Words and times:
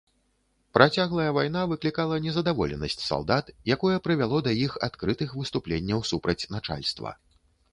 Працяглая 0.75 1.25
вайна 1.37 1.61
выклікала 1.73 2.15
незадаволенасць 2.23 2.97
салдат, 3.09 3.51
якое 3.75 3.97
прывяло 4.07 4.41
да 4.49 4.55
іх 4.65 4.71
адкрытых 4.89 5.37
выступленняў 5.43 5.99
супраць 6.15 6.41
начальства. 6.57 7.09